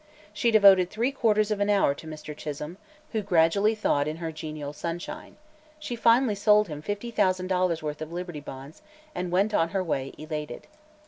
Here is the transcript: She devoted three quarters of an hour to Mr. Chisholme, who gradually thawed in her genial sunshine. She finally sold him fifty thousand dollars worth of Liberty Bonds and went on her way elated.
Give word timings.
She 0.33 0.49
devoted 0.49 0.89
three 0.89 1.11
quarters 1.11 1.51
of 1.51 1.59
an 1.59 1.69
hour 1.69 1.93
to 1.93 2.07
Mr. 2.07 2.35
Chisholme, 2.35 2.77
who 3.11 3.21
gradually 3.21 3.75
thawed 3.75 4.07
in 4.07 4.17
her 4.17 4.31
genial 4.31 4.73
sunshine. 4.73 5.37
She 5.77 5.95
finally 5.95 6.33
sold 6.33 6.69
him 6.69 6.81
fifty 6.81 7.11
thousand 7.11 7.49
dollars 7.49 7.83
worth 7.83 8.01
of 8.01 8.11
Liberty 8.11 8.39
Bonds 8.41 8.81
and 9.13 9.31
went 9.31 9.53
on 9.53 9.69
her 9.69 9.83
way 9.83 10.13
elated. 10.17 10.65